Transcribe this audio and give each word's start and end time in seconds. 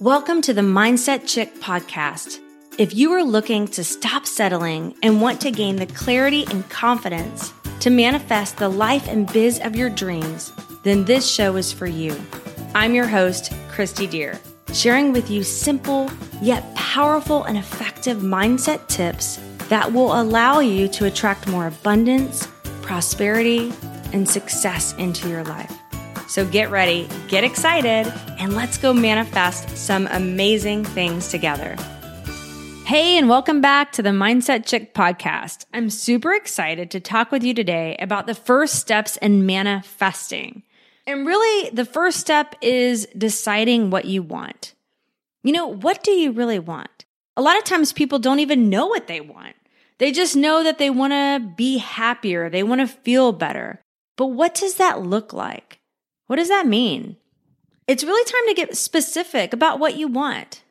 Welcome 0.00 0.40
to 0.42 0.54
the 0.54 0.62
Mindset 0.62 1.28
Chick 1.28 1.56
podcast. 1.56 2.40
If 2.78 2.94
you 2.94 3.12
are 3.12 3.22
looking 3.22 3.68
to 3.68 3.84
stop 3.84 4.24
settling 4.24 4.94
and 5.02 5.20
want 5.20 5.42
to 5.42 5.50
gain 5.50 5.76
the 5.76 5.84
clarity 5.84 6.46
and 6.50 6.66
confidence 6.70 7.52
to 7.80 7.90
manifest 7.90 8.56
the 8.56 8.70
life 8.70 9.06
and 9.08 9.30
biz 9.30 9.60
of 9.60 9.76
your 9.76 9.90
dreams, 9.90 10.54
then 10.84 11.04
this 11.04 11.30
show 11.30 11.56
is 11.56 11.70
for 11.70 11.86
you. 11.86 12.18
I'm 12.74 12.94
your 12.94 13.06
host, 13.06 13.52
Christy 13.68 14.06
Deer, 14.06 14.40
sharing 14.72 15.12
with 15.12 15.30
you 15.30 15.42
simple 15.42 16.10
yet 16.40 16.74
powerful 16.74 17.44
and 17.44 17.58
effective 17.58 18.20
mindset 18.20 18.88
tips 18.88 19.38
that 19.68 19.92
will 19.92 20.18
allow 20.18 20.60
you 20.60 20.88
to 20.88 21.04
attract 21.04 21.46
more 21.46 21.66
abundance, 21.66 22.46
prosperity, 22.80 23.70
and 24.14 24.26
success 24.26 24.94
into 24.94 25.28
your 25.28 25.44
life. 25.44 25.79
So 26.30 26.46
get 26.46 26.70
ready, 26.70 27.08
get 27.26 27.42
excited, 27.42 28.06
and 28.38 28.54
let's 28.54 28.78
go 28.78 28.94
manifest 28.94 29.76
some 29.76 30.06
amazing 30.12 30.84
things 30.84 31.26
together. 31.26 31.74
Hey, 32.84 33.18
and 33.18 33.28
welcome 33.28 33.60
back 33.60 33.90
to 33.92 34.02
the 34.02 34.10
Mindset 34.10 34.64
Chick 34.64 34.94
podcast. 34.94 35.64
I'm 35.74 35.90
super 35.90 36.32
excited 36.32 36.92
to 36.92 37.00
talk 37.00 37.32
with 37.32 37.42
you 37.42 37.52
today 37.52 37.96
about 37.98 38.28
the 38.28 38.36
first 38.36 38.76
steps 38.76 39.16
in 39.16 39.44
manifesting. 39.44 40.62
And 41.04 41.26
really, 41.26 41.70
the 41.70 41.84
first 41.84 42.20
step 42.20 42.54
is 42.62 43.08
deciding 43.18 43.90
what 43.90 44.04
you 44.04 44.22
want. 44.22 44.74
You 45.42 45.52
know, 45.52 45.66
what 45.66 46.04
do 46.04 46.12
you 46.12 46.30
really 46.30 46.60
want? 46.60 47.06
A 47.36 47.42
lot 47.42 47.58
of 47.58 47.64
times 47.64 47.92
people 47.92 48.20
don't 48.20 48.38
even 48.38 48.70
know 48.70 48.86
what 48.86 49.08
they 49.08 49.20
want. 49.20 49.56
They 49.98 50.12
just 50.12 50.36
know 50.36 50.62
that 50.62 50.78
they 50.78 50.90
want 50.90 51.12
to 51.12 51.54
be 51.56 51.78
happier, 51.78 52.48
they 52.48 52.62
want 52.62 52.82
to 52.82 52.86
feel 52.86 53.32
better. 53.32 53.80
But 54.16 54.26
what 54.28 54.54
does 54.54 54.76
that 54.76 55.02
look 55.02 55.32
like? 55.32 55.79
What 56.30 56.36
does 56.36 56.48
that 56.48 56.68
mean? 56.68 57.16
It's 57.88 58.04
really 58.04 58.24
time 58.24 58.46
to 58.46 58.54
get 58.54 58.76
specific 58.76 59.52
about 59.52 59.80
what 59.80 59.96
you 59.96 60.06
want. 60.06 60.62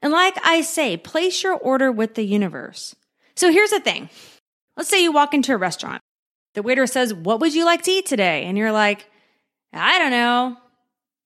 And 0.00 0.12
like 0.12 0.38
I 0.46 0.60
say, 0.60 0.96
place 0.96 1.42
your 1.42 1.54
order 1.54 1.90
with 1.90 2.14
the 2.14 2.22
universe. 2.22 2.94
So 3.34 3.50
here's 3.50 3.70
the 3.70 3.80
thing. 3.80 4.08
Let's 4.76 4.88
say 4.88 5.02
you 5.02 5.10
walk 5.10 5.34
into 5.34 5.52
a 5.52 5.56
restaurant. 5.56 6.00
The 6.54 6.62
waiter 6.62 6.86
says, 6.86 7.12
What 7.12 7.40
would 7.40 7.54
you 7.54 7.64
like 7.64 7.82
to 7.82 7.90
eat 7.90 8.06
today? 8.06 8.44
And 8.44 8.56
you're 8.56 8.70
like, 8.70 9.10
I 9.72 9.98
don't 9.98 10.12
know. 10.12 10.56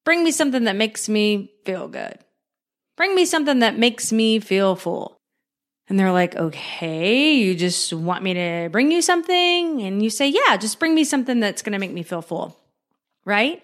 Bring 0.07 0.25
me 0.25 0.31
something 0.31 0.65
that 0.65 0.77
makes 0.77 1.07
me 1.07 1.53
feel 1.67 1.87
good. 1.87 2.19
Bring 2.97 3.15
me 3.15 3.27
something 3.27 3.59
that 3.59 3.79
makes 3.79 4.13
me 4.13 4.41
feel 4.41 4.77
full. 4.77 5.19
And 5.89 6.01
they're 6.01 6.11
like, 6.11 6.37
okay, 6.37 7.35
you 7.35 7.55
just 7.55 7.93
want 7.93 8.25
me 8.25 8.33
to 8.33 8.71
bring 8.73 8.91
you 8.91 9.03
something? 9.03 9.83
And 9.83 10.03
you 10.03 10.09
say, 10.09 10.29
yeah, 10.29 10.57
just 10.57 10.79
bring 10.79 10.95
me 10.95 11.05
something 11.05 11.39
that's 11.39 11.61
going 11.61 11.75
to 11.75 11.79
make 11.79 11.93
me 11.93 12.03
feel 12.03 12.23
full. 12.23 12.57
Right? 13.27 13.63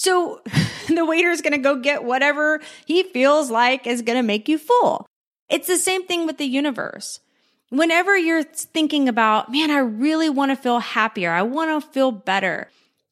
So 0.00 0.40
the 0.88 1.04
waiter 1.04 1.28
is 1.28 1.42
going 1.42 1.52
to 1.52 1.58
go 1.58 1.76
get 1.76 2.04
whatever 2.04 2.62
he 2.86 3.02
feels 3.02 3.50
like 3.50 3.86
is 3.86 4.00
going 4.00 4.16
to 4.16 4.22
make 4.22 4.48
you 4.48 4.56
full. 4.56 5.06
It's 5.50 5.66
the 5.66 5.76
same 5.76 6.06
thing 6.06 6.26
with 6.26 6.38
the 6.38 6.46
universe. 6.46 7.20
Whenever 7.68 8.16
you're 8.16 8.42
thinking 8.42 9.10
about, 9.10 9.52
man, 9.52 9.70
I 9.70 9.80
really 9.80 10.30
want 10.30 10.52
to 10.52 10.56
feel 10.56 10.78
happier. 10.78 11.30
I 11.30 11.42
want 11.42 11.84
to 11.84 11.86
feel 11.90 12.12
better. 12.12 12.70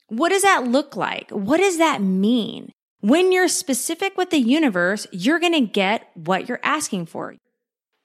What 0.09 0.31
does 0.31 0.41
that 0.41 0.65
look 0.65 0.97
like? 0.97 1.31
What 1.31 1.59
does 1.59 1.77
that 1.77 2.01
mean? 2.01 2.73
When 3.01 3.33
you're 3.33 3.49
specific 3.49 4.17
with 4.17 4.31
the 4.31 4.39
universe, 4.39 5.07
you're 5.13 5.39
going 5.39 5.53
to 5.53 5.61
get 5.61 6.09
what 6.15 6.49
you're 6.49 6.59
asking 6.63 7.05
for. 7.07 7.37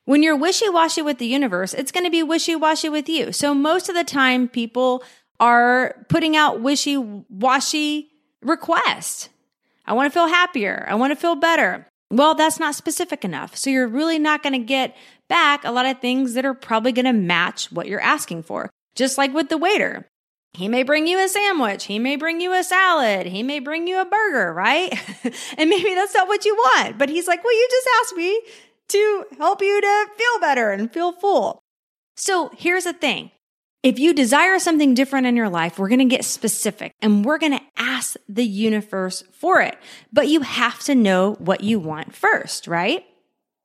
When 0.03 0.23
you're 0.23 0.35
wishy 0.35 0.67
washy 0.67 1.01
with 1.01 1.19
the 1.19 1.25
universe, 1.25 1.73
it's 1.73 1.93
going 1.93 2.03
to 2.03 2.11
be 2.11 2.21
wishy 2.21 2.57
washy 2.57 2.89
with 2.89 3.07
you. 3.07 3.31
So 3.31 3.53
most 3.53 3.87
of 3.87 3.95
the 3.95 4.03
time, 4.03 4.49
people 4.49 5.05
are 5.39 6.05
putting 6.09 6.35
out 6.35 6.59
wishy 6.59 6.97
washy 6.97 8.09
request. 8.43 9.29
I 9.85 9.93
want 9.93 10.11
to 10.11 10.13
feel 10.13 10.27
happier. 10.27 10.85
I 10.87 10.95
want 10.95 11.11
to 11.11 11.19
feel 11.19 11.35
better. 11.35 11.87
Well, 12.09 12.35
that's 12.35 12.59
not 12.59 12.75
specific 12.75 13.25
enough. 13.25 13.55
So 13.57 13.69
you're 13.69 13.87
really 13.87 14.19
not 14.19 14.43
going 14.43 14.53
to 14.53 14.59
get 14.59 14.95
back 15.29 15.63
a 15.63 15.71
lot 15.71 15.85
of 15.85 15.99
things 15.99 16.35
that 16.35 16.45
are 16.45 16.53
probably 16.53 16.91
going 16.91 17.05
to 17.05 17.13
match 17.13 17.71
what 17.71 17.87
you're 17.87 17.99
asking 17.99 18.43
for. 18.43 18.69
Just 18.95 19.17
like 19.17 19.33
with 19.33 19.49
the 19.49 19.57
waiter. 19.57 20.07
He 20.53 20.67
may 20.67 20.83
bring 20.83 21.07
you 21.07 21.19
a 21.19 21.27
sandwich. 21.27 21.85
He 21.85 21.97
may 21.97 22.15
bring 22.15 22.39
you 22.39 22.53
a 22.53 22.63
salad. 22.63 23.25
He 23.25 23.41
may 23.41 23.59
bring 23.59 23.87
you 23.87 23.99
a 23.99 24.05
burger, 24.05 24.53
right? 24.53 24.93
and 25.57 25.69
maybe 25.69 25.95
that's 25.95 26.13
not 26.13 26.27
what 26.27 26.45
you 26.45 26.53
want. 26.53 26.99
But 26.99 27.09
he's 27.09 27.27
like, 27.27 27.43
well, 27.43 27.53
you 27.53 27.67
just 27.71 27.89
asked 28.01 28.15
me 28.15 28.41
to 28.89 29.25
help 29.39 29.63
you 29.63 29.81
to 29.81 30.07
feel 30.15 30.39
better 30.39 30.69
and 30.69 30.93
feel 30.93 31.11
full. 31.11 31.59
So 32.15 32.51
here's 32.55 32.83
the 32.83 32.93
thing. 32.93 33.31
If 33.83 33.99
you 33.99 34.13
desire 34.13 34.59
something 34.59 34.93
different 34.93 35.27
in 35.27 35.35
your 35.35 35.49
life, 35.49 35.77
we're 35.77 35.89
going 35.89 35.99
to 35.99 36.05
get 36.05 36.23
specific 36.23 36.93
and 37.01 37.25
we're 37.25 37.37
going 37.37 37.51
to 37.51 37.63
ask 37.75 38.15
the 38.29 38.45
universe 38.45 39.23
for 39.33 39.59
it. 39.59 39.77
But 40.13 40.29
you 40.29 40.39
have 40.39 40.79
to 40.85 40.95
know 40.95 41.33
what 41.33 41.61
you 41.65 41.79
want 41.79 42.15
first, 42.15 42.65
right? 42.65 43.05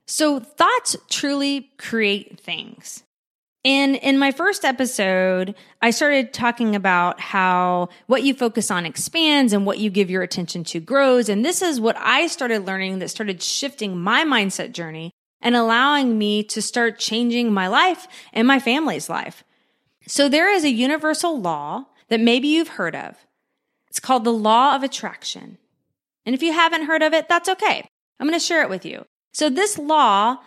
So 0.09 0.41
thoughts 0.41 0.97
truly 1.09 1.71
create 1.79 2.41
things. 2.41 3.05
And 3.65 3.95
in 3.97 4.19
my 4.19 4.33
first 4.33 4.65
episode, 4.65 5.55
I 5.83 5.91
started 5.91 6.33
talking 6.33 6.75
about 6.75 7.21
how 7.21 7.89
what 8.07 8.25
you 8.25 8.35
focus 8.35 8.73
on 8.73 8.87
expands 8.87 9.53
and 9.53 9.67
what 9.67 9.79
you 9.79 9.89
give 9.89 10.11
your 10.11 10.23
attention 10.23 10.65
to 10.65 10.81
grows. 10.81 11.29
And 11.29 11.45
this 11.45 11.63
is 11.63 11.81
what 11.81 11.97
I 11.97 12.27
started 12.27 12.67
learning 12.67 12.99
that 12.99 13.11
started 13.11 13.41
shifting 13.41 14.01
my 14.01 14.25
mindset 14.25 14.73
journey 14.73 15.13
and 15.41 15.55
allowing 15.55 16.19
me 16.19 16.43
to 16.45 16.61
start 16.61 16.99
changing 16.99 17.53
my 17.53 17.69
life 17.69 18.09
and 18.33 18.49
my 18.49 18.59
family's 18.59 19.09
life. 19.09 19.45
So 20.09 20.29
there 20.29 20.51
is 20.51 20.65
a 20.65 20.71
universal 20.71 21.39
law 21.39 21.87
that 22.09 22.21
maybe 22.21 22.49
you've 22.49 22.69
heard 22.69 22.97
of. 22.97 23.17
It's 23.89 24.01
called 24.01 24.25
the 24.25 24.33
law 24.33 24.75
of 24.75 24.83
attraction. 24.83 25.59
And 26.25 26.35
if 26.35 26.43
you 26.43 26.53
haven't 26.53 26.87
heard 26.87 27.03
of 27.03 27.13
it, 27.13 27.29
that's 27.29 27.49
okay. 27.49 27.87
I'm 28.19 28.27
going 28.27 28.39
to 28.39 28.45
share 28.45 28.63
it 28.63 28.71
with 28.71 28.85
you. 28.85 29.05
So 29.33 29.51
this 29.51 29.79
law 29.79 30.39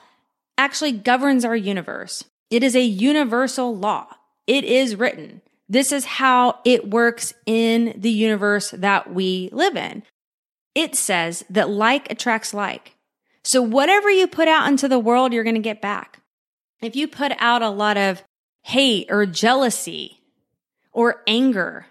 actually 0.57 0.91
governs 0.91 1.45
our 1.45 1.55
universe. 1.55 2.23
It 2.49 2.63
is 2.63 2.75
a 2.75 2.81
universal 2.81 3.75
law. 3.75 4.07
It 4.47 4.63
is 4.63 4.95
written. 4.95 5.41
This 5.69 5.91
is 5.91 6.05
how 6.05 6.59
it 6.65 6.89
works 6.89 7.33
in 7.45 7.93
the 7.95 8.09
universe 8.09 8.71
that 8.71 9.13
we 9.13 9.49
live 9.53 9.77
in. 9.77 10.03
It 10.73 10.95
says 10.95 11.45
that 11.49 11.69
like 11.69 12.11
attracts 12.11 12.53
like. 12.53 12.95
So 13.43 13.61
whatever 13.61 14.09
you 14.09 14.27
put 14.27 14.47
out 14.47 14.67
into 14.67 14.87
the 14.87 14.99
world, 14.99 15.33
you're 15.33 15.43
going 15.43 15.55
to 15.55 15.61
get 15.61 15.81
back. 15.81 16.19
If 16.81 16.95
you 16.95 17.07
put 17.07 17.31
out 17.37 17.61
a 17.61 17.69
lot 17.69 17.97
of 17.97 18.23
hate 18.61 19.07
or 19.09 19.25
jealousy 19.25 20.21
or 20.91 21.23
anger, 21.27 21.85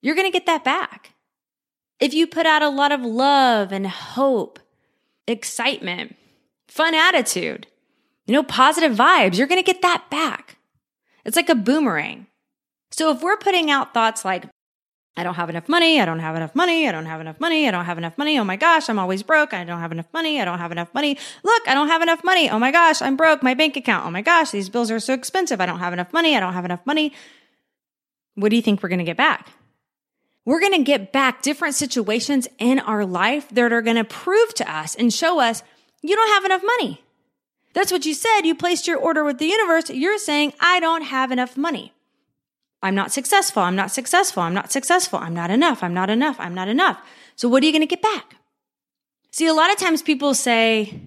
you're 0.00 0.14
going 0.14 0.30
to 0.30 0.36
get 0.36 0.46
that 0.46 0.64
back. 0.64 1.14
If 2.00 2.14
you 2.14 2.26
put 2.26 2.46
out 2.46 2.62
a 2.62 2.68
lot 2.68 2.92
of 2.92 3.02
love 3.02 3.72
and 3.72 3.86
hope, 3.86 4.58
excitement, 5.26 6.16
fun 6.66 6.94
attitude, 6.94 7.66
you 8.26 8.34
know, 8.34 8.42
positive 8.42 8.92
vibes, 8.92 9.38
you're 9.38 9.46
going 9.46 9.62
to 9.62 9.72
get 9.72 9.82
that 9.82 10.10
back. 10.10 10.56
It's 11.24 11.36
like 11.36 11.48
a 11.48 11.54
boomerang. 11.54 12.26
So 12.90 13.10
if 13.10 13.22
we're 13.22 13.36
putting 13.36 13.70
out 13.70 13.94
thoughts 13.94 14.24
like, 14.24 14.44
I 15.14 15.24
don't 15.24 15.34
have 15.34 15.50
enough 15.50 15.68
money. 15.68 16.00
I 16.00 16.06
don't 16.06 16.20
have 16.20 16.36
enough 16.36 16.54
money. 16.54 16.88
I 16.88 16.92
don't 16.92 17.04
have 17.04 17.20
enough 17.20 17.38
money. 17.38 17.68
I 17.68 17.70
don't 17.70 17.84
have 17.84 17.98
enough 17.98 18.16
money. 18.16 18.38
Oh 18.38 18.44
my 18.44 18.56
gosh, 18.56 18.88
I'm 18.88 18.98
always 18.98 19.22
broke. 19.22 19.52
I 19.52 19.62
don't 19.62 19.80
have 19.80 19.92
enough 19.92 20.06
money. 20.12 20.40
I 20.40 20.46
don't 20.46 20.58
have 20.58 20.72
enough 20.72 20.92
money. 20.94 21.18
Look, 21.42 21.68
I 21.68 21.74
don't 21.74 21.88
have 21.88 22.00
enough 22.00 22.24
money. 22.24 22.48
Oh 22.48 22.58
my 22.58 22.70
gosh, 22.70 23.02
I'm 23.02 23.16
broke. 23.16 23.42
My 23.42 23.52
bank 23.52 23.76
account. 23.76 24.06
Oh 24.06 24.10
my 24.10 24.22
gosh, 24.22 24.50
these 24.52 24.70
bills 24.70 24.90
are 24.90 25.00
so 25.00 25.12
expensive. 25.12 25.60
I 25.60 25.66
don't 25.66 25.80
have 25.80 25.92
enough 25.92 26.14
money. 26.14 26.34
I 26.34 26.40
don't 26.40 26.54
have 26.54 26.64
enough 26.64 26.84
money. 26.86 27.12
What 28.36 28.48
do 28.48 28.56
you 28.56 28.62
think 28.62 28.82
we're 28.82 28.88
going 28.88 29.00
to 29.00 29.04
get 29.04 29.18
back? 29.18 29.48
We're 30.46 30.60
going 30.60 30.72
to 30.72 30.82
get 30.82 31.12
back 31.12 31.42
different 31.42 31.74
situations 31.74 32.48
in 32.58 32.78
our 32.78 33.04
life 33.04 33.48
that 33.50 33.72
are 33.72 33.82
going 33.82 33.96
to 33.96 34.04
prove 34.04 34.54
to 34.54 34.70
us 34.70 34.94
and 34.94 35.12
show 35.12 35.40
us 35.40 35.62
you 36.00 36.16
don't 36.16 36.30
have 36.30 36.44
enough 36.46 36.62
money. 36.64 37.02
That's 37.74 37.92
what 37.92 38.06
you 38.06 38.14
said. 38.14 38.40
You 38.42 38.54
placed 38.54 38.86
your 38.86 38.98
order 38.98 39.24
with 39.24 39.38
the 39.38 39.46
universe. 39.46 39.90
You're 39.90 40.18
saying, 40.18 40.54
I 40.58 40.80
don't 40.80 41.02
have 41.02 41.30
enough 41.30 41.56
money. 41.56 41.92
I'm 42.82 42.94
not 42.94 43.12
successful. 43.12 43.62
I'm 43.62 43.76
not 43.76 43.92
successful. 43.92 44.42
I'm 44.42 44.54
not 44.54 44.72
successful. 44.72 45.18
I'm 45.18 45.34
not 45.34 45.50
enough. 45.50 45.82
I'm 45.82 45.94
not 45.94 46.10
enough. 46.10 46.36
I'm 46.38 46.54
not 46.54 46.68
enough. 46.68 47.00
So 47.36 47.48
what 47.48 47.62
are 47.62 47.66
you 47.66 47.72
going 47.72 47.82
to 47.82 47.86
get 47.86 48.02
back? 48.02 48.36
See, 49.30 49.46
a 49.46 49.54
lot 49.54 49.70
of 49.70 49.78
times 49.78 50.02
people 50.02 50.34
say, 50.34 51.00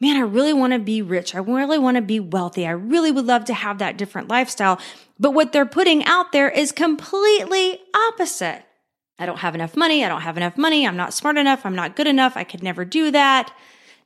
man, 0.00 0.16
I 0.16 0.20
really 0.20 0.52
want 0.52 0.72
to 0.72 0.78
be 0.78 1.02
rich. 1.02 1.34
I 1.34 1.38
really 1.38 1.78
want 1.78 1.96
to 1.96 2.02
be 2.02 2.18
wealthy. 2.18 2.66
I 2.66 2.70
really 2.70 3.10
would 3.12 3.26
love 3.26 3.44
to 3.46 3.54
have 3.54 3.78
that 3.78 3.96
different 3.96 4.28
lifestyle. 4.28 4.80
But 5.18 5.32
what 5.32 5.52
they're 5.52 5.66
putting 5.66 6.04
out 6.06 6.32
there 6.32 6.48
is 6.48 6.72
completely 6.72 7.78
opposite. 7.94 8.64
I 9.18 9.26
don't 9.26 9.38
have 9.38 9.54
enough 9.54 9.76
money. 9.76 10.04
I 10.04 10.08
don't 10.08 10.22
have 10.22 10.36
enough 10.36 10.56
money. 10.56 10.86
I'm 10.86 10.96
not 10.96 11.14
smart 11.14 11.36
enough. 11.36 11.64
I'm 11.64 11.76
not 11.76 11.94
good 11.94 12.08
enough. 12.08 12.36
I 12.36 12.44
could 12.44 12.62
never 12.62 12.84
do 12.84 13.10
that. 13.12 13.52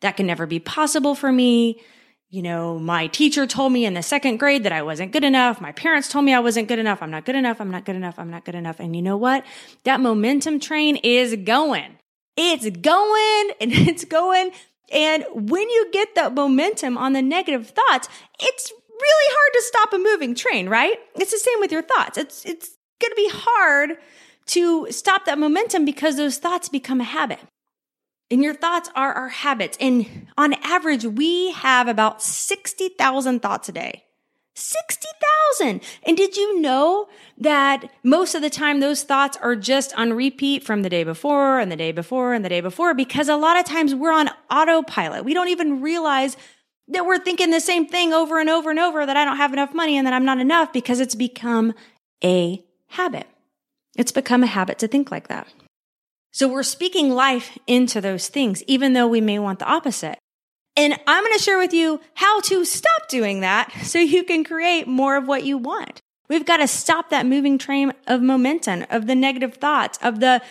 That 0.01 0.17
can 0.17 0.27
never 0.27 0.47
be 0.47 0.61
possible 0.61 1.15
for 1.15 1.33
me 1.33 1.81
you 2.31 2.43
know, 2.43 2.79
my 2.79 3.07
teacher 3.07 3.47
told 3.47 3.73
me 3.73 3.87
in 3.87 3.95
the 3.95 4.03
second 4.03 4.37
grade 4.37 4.65
that 4.65 4.73
I 4.73 4.83
wasn't 4.83 5.13
good 5.13 5.25
enough. 5.25 5.61
My 5.61 5.73
parents 5.73 6.09
told 6.09 6.27
me 6.27 6.35
I 6.35 6.41
wasn't 6.41 6.69
good 6.69 6.79
enough. 6.79 7.03
I'm 7.03 7.11
not 7.11 7.25
good 7.25 7.37
enough. 7.37 7.61
I'm 7.61 7.71
not 7.71 7.87
good 7.87 7.97
enough. 7.97 8.19
I'm 8.19 8.31
not 8.31 8.45
good 8.45 8.55
enough. 8.55 8.81
And 8.81 8.95
you 8.95 9.01
know 9.01 9.17
what? 9.17 9.45
That 9.85 10.01
momentum 10.01 10.61
train 10.61 10.97
is 10.97 11.35
going. 11.37 11.97
It's 12.37 12.69
going 12.69 13.51
and 13.61 13.73
it's 13.73 14.05
going. 14.05 14.51
And 14.93 15.25
when 15.33 15.69
you 15.71 15.91
get 15.91 16.15
that 16.17 16.35
momentum 16.35 16.99
on 16.99 17.15
the 17.15 17.23
negative 17.23 17.69
thoughts, 17.69 18.09
it's 18.41 18.73
really 18.89 19.35
hard 19.35 19.53
to 19.55 19.63
stop 19.63 19.93
a 19.93 19.99
moving 19.99 20.35
train, 20.35 20.69
right? 20.69 20.97
It's 21.17 21.33
the 21.33 21.39
same 21.39 21.61
with 21.61 21.73
your 21.73 21.83
thoughts. 21.83 22.19
It's, 22.19 22.45
it's 22.45 22.71
going 23.01 23.11
to 23.11 23.17
be 23.17 23.31
hard 23.33 23.91
to 24.47 24.91
stop 24.91 25.25
that 25.27 25.39
momentum 25.39 25.85
because 25.85 26.17
those 26.17 26.39
thoughts 26.39 26.69
become 26.69 27.01
a 27.01 27.05
habit. 27.05 27.39
And 28.31 28.43
your 28.43 28.55
thoughts 28.55 28.91
are 28.95 29.13
our 29.13 29.29
habits. 29.29 29.79
And 29.81 30.27
on 30.37 30.55
average, 30.63 31.05
we 31.05 31.53
have 31.53 31.89
about 31.89 32.23
60,000 32.23 33.41
thoughts 33.41 33.69
a 33.69 33.73
day. 33.73 34.05
60,000. 34.55 35.81
And 36.03 36.17
did 36.17 36.37
you 36.37 36.61
know 36.61 37.09
that 37.39 37.91
most 38.03 38.35
of 38.35 38.43
the 38.43 38.51
time 38.51 38.81
those 38.81 39.05
thoughts 39.05 39.39
are 39.41 39.55
just 39.55 39.95
on 39.97 40.13
repeat 40.13 40.65
from 40.65 40.83
the 40.83 40.91
day 40.91 41.05
before 41.05 41.61
and 41.61 41.71
the 41.71 41.77
day 41.77 41.93
before 41.93 42.35
and 42.35 42.45
the 42.45 42.49
day 42.49 42.61
before? 42.61 42.93
Because 42.93 43.29
a 43.29 43.37
lot 43.37 43.59
of 43.59 43.65
times 43.65 43.95
we're 43.95 44.13
on 44.13 44.31
autopilot. 44.51 45.25
We 45.25 45.33
don't 45.33 45.49
even 45.49 45.81
realize 45.81 46.37
that 46.89 47.07
we're 47.07 47.19
thinking 47.19 47.51
the 47.51 47.61
same 47.61 47.87
thing 47.87 48.13
over 48.13 48.41
and 48.41 48.51
over 48.51 48.71
and 48.71 48.79
over 48.79 49.07
that 49.07 49.17
I 49.17 49.25
don't 49.25 49.37
have 49.37 49.53
enough 49.53 49.75
money 49.75 49.97
and 49.97 50.07
that 50.07 50.15
I'm 50.15 50.25
not 50.25 50.39
enough 50.39 50.73
because 50.73 51.01
it's 51.01 51.15
become 51.15 51.73
a 52.25 52.63
habit. 52.89 53.29
It's 53.97 54.13
become 54.13 54.43
a 54.43 54.47
habit 54.47 54.79
to 54.81 54.89
think 54.89 55.11
like 55.11 55.29
that. 55.29 55.47
So 56.31 56.49
we're 56.49 56.63
speaking 56.63 57.11
life 57.11 57.59
into 57.67 58.01
those 58.01 58.29
things, 58.29 58.63
even 58.67 58.93
though 58.93 59.09
we 59.09 59.21
may 59.21 59.39
want 59.39 59.59
the 59.59 59.67
opposite. 59.67 60.19
And 60.77 60.99
I'm 61.07 61.25
going 61.25 61.37
to 61.37 61.43
share 61.43 61.59
with 61.59 61.73
you 61.73 62.01
how 62.15 62.41
to 62.43 62.65
stop 62.65 63.09
doing 63.09 63.41
that 63.41 63.73
so 63.83 63.99
you 63.99 64.25
can 64.25 64.45
create 64.45 64.87
more 64.87 65.17
of 65.17 65.27
what 65.27 65.45
you 65.45 65.59
want. 65.59 66.01
We've 66.29 66.47
got 66.47 66.59
to 66.59 66.69
stop 66.69 67.11
that 67.11 67.27
moving 67.27 67.59
train 67.59 67.93
of 68.07 68.21
momentum, 68.21 68.85
of 68.91 69.07
the 69.07 69.15
negative 69.15 69.55
thoughts, 69.55 69.99
of 70.03 70.21
the 70.21 70.43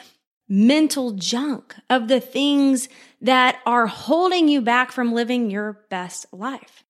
mental 0.50 1.12
junk, 1.12 1.76
of 1.90 2.08
the 2.08 2.20
things 2.20 2.90
that 3.22 3.60
are 3.66 3.88
holding 3.88 4.48
you 4.48 4.62
back 4.62 4.92
from 4.92 5.14
living 5.14 5.52
your 5.52 5.82
best 5.90 6.26
life. 6.32 6.84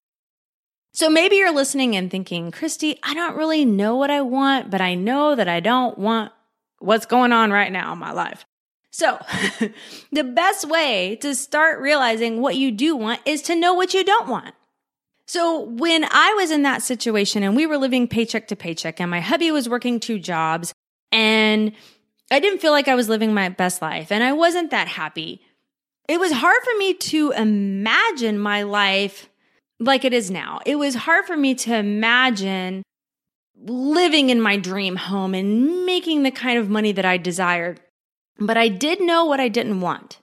So 0.93 1.09
maybe 1.09 1.35
you're 1.35 1.53
listening 1.53 1.95
and 1.95 2.09
thinking, 2.09 2.49
Christy, 2.49 2.97
I 3.03 3.13
don't 3.13 3.37
really 3.37 3.65
know 3.65 3.95
what 3.97 4.09
I 4.09 4.21
want, 4.21 4.71
but 4.71 4.81
I 4.81 4.95
know 4.95 5.35
that 5.35 5.47
I 5.47 5.59
don't 5.59 5.97
want 5.97 6.31
what's 6.79 7.05
going 7.05 7.33
on 7.33 7.51
right 7.51 7.71
now 7.71 7.93
in 7.93 7.99
my 7.99 8.11
life. 8.11 8.45
So 8.97 9.19
the 10.11 10.23
best 10.23 10.67
way 10.67 11.17
to 11.17 11.35
start 11.35 11.79
realizing 11.79 12.41
what 12.41 12.55
you 12.55 12.71
do 12.71 12.95
want 12.95 13.21
is 13.25 13.43
to 13.43 13.53
know 13.53 13.75
what 13.75 13.93
you 13.93 14.03
don't 14.03 14.27
want. 14.27 14.55
So 15.27 15.59
when 15.59 16.03
I 16.03 16.33
was 16.35 16.49
in 16.49 16.63
that 16.63 16.81
situation 16.81 17.43
and 17.43 17.55
we 17.55 17.67
were 17.67 17.77
living 17.77 18.07
paycheck 18.07 18.47
to 18.47 18.55
paycheck 18.55 18.99
and 18.99 19.11
my 19.11 19.19
hubby 19.19 19.51
was 19.51 19.69
working 19.69 19.99
two 19.99 20.17
jobs 20.17 20.73
and 21.11 21.73
I 22.31 22.39
didn't 22.39 22.59
feel 22.59 22.71
like 22.71 22.87
I 22.87 22.95
was 22.95 23.07
living 23.07 23.35
my 23.35 23.49
best 23.49 23.83
life 23.83 24.11
and 24.11 24.23
I 24.23 24.33
wasn't 24.33 24.71
that 24.71 24.87
happy. 24.87 25.41
It 26.09 26.19
was 26.19 26.31
hard 26.31 26.63
for 26.63 26.75
me 26.79 26.95
to 26.95 27.33
imagine 27.33 28.39
my 28.39 28.63
life 28.63 29.29
like 29.79 30.05
it 30.05 30.13
is 30.13 30.31
now. 30.31 30.59
It 30.65 30.77
was 30.77 30.95
hard 30.95 31.25
for 31.25 31.37
me 31.37 31.53
to 31.53 31.75
imagine 31.75 32.81
living 33.63 34.31
in 34.31 34.41
my 34.41 34.57
dream 34.57 34.95
home 34.95 35.35
and 35.35 35.85
making 35.85 36.23
the 36.23 36.31
kind 36.31 36.57
of 36.57 36.67
money 36.67 36.93
that 36.93 37.05
I 37.05 37.17
desired. 37.17 37.79
But 38.39 38.57
I 38.57 38.67
did 38.67 39.01
know 39.01 39.25
what 39.25 39.39
I 39.39 39.47
didn't 39.47 39.81
want. 39.81 40.19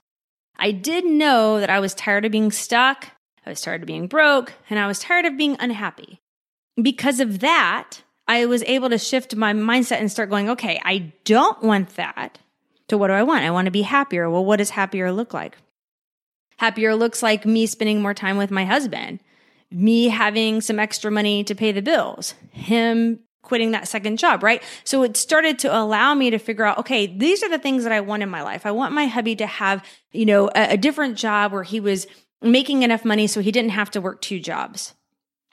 I 0.57 0.71
did 0.71 1.05
know 1.05 1.59
that 1.59 1.69
I 1.69 1.79
was 1.79 1.93
tired 1.93 2.25
of 2.25 2.31
being 2.31 2.51
stuck. 2.51 3.09
I 3.45 3.49
was 3.49 3.61
tired 3.61 3.81
of 3.81 3.87
being 3.87 4.07
broke 4.07 4.53
and 4.69 4.79
I 4.79 4.87
was 4.87 4.99
tired 4.99 5.25
of 5.25 5.37
being 5.37 5.57
unhappy. 5.59 6.19
Because 6.81 7.19
of 7.19 7.39
that, 7.39 8.01
I 8.27 8.45
was 8.45 8.63
able 8.63 8.89
to 8.89 8.97
shift 8.97 9.35
my 9.35 9.53
mindset 9.53 9.99
and 9.99 10.11
start 10.11 10.29
going, 10.29 10.49
okay, 10.49 10.79
I 10.83 11.13
don't 11.25 11.61
want 11.61 11.95
that. 11.95 12.39
So 12.89 12.97
what 12.97 13.07
do 13.07 13.13
I 13.13 13.23
want? 13.23 13.43
I 13.43 13.51
want 13.51 13.65
to 13.65 13.71
be 13.71 13.83
happier. 13.83 14.29
Well, 14.29 14.45
what 14.45 14.57
does 14.57 14.71
happier 14.71 15.11
look 15.11 15.33
like? 15.33 15.57
Happier 16.57 16.95
looks 16.95 17.21
like 17.21 17.45
me 17.45 17.65
spending 17.65 18.01
more 18.01 18.13
time 18.13 18.37
with 18.37 18.51
my 18.51 18.65
husband, 18.65 19.19
me 19.71 20.07
having 20.07 20.61
some 20.61 20.79
extra 20.79 21.11
money 21.11 21.43
to 21.43 21.55
pay 21.55 21.71
the 21.71 21.81
bills, 21.81 22.33
him 22.51 23.19
quitting 23.45 23.71
that 23.71 23.87
second 23.87 24.17
job, 24.17 24.43
right? 24.43 24.61
So 24.83 25.03
it 25.03 25.15
started 25.15 25.59
to 25.59 25.75
allow 25.75 26.13
me 26.13 26.29
to 26.31 26.37
figure 26.37 26.65
out, 26.65 26.79
okay, 26.79 27.07
these 27.07 27.43
are 27.43 27.49
the 27.49 27.57
things 27.59 27.83
that 27.83 27.93
I 27.93 28.01
want 28.01 28.23
in 28.23 28.29
my 28.29 28.41
life. 28.41 28.65
I 28.65 28.71
want 28.71 28.93
my 28.93 29.05
hubby 29.05 29.35
to 29.37 29.47
have, 29.47 29.85
you 30.11 30.25
know, 30.25 30.49
a, 30.49 30.73
a 30.73 30.77
different 30.77 31.17
job 31.17 31.53
where 31.53 31.63
he 31.63 31.79
was 31.79 32.07
making 32.41 32.83
enough 32.83 33.05
money 33.05 33.27
so 33.27 33.39
he 33.39 33.51
didn't 33.51 33.71
have 33.71 33.91
to 33.91 34.01
work 34.01 34.21
two 34.21 34.39
jobs. 34.39 34.93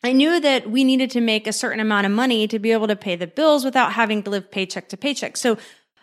I 0.02 0.12
knew 0.12 0.40
that 0.40 0.68
we 0.68 0.82
needed 0.82 1.10
to 1.12 1.20
make 1.20 1.46
a 1.46 1.52
certain 1.52 1.78
amount 1.78 2.06
of 2.06 2.12
money 2.12 2.48
to 2.48 2.58
be 2.58 2.72
able 2.72 2.88
to 2.88 2.96
pay 2.96 3.14
the 3.14 3.28
bills 3.28 3.64
without 3.64 3.92
having 3.92 4.22
to 4.24 4.30
live 4.30 4.50
paycheck 4.50 4.88
to 4.88 4.96
paycheck. 4.96 5.36
So 5.36 5.58